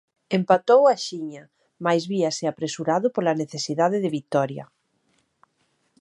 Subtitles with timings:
[0.37, 1.43] Empatou axiña
[1.85, 4.65] mais víase apresurado pola necesidade de vitoria.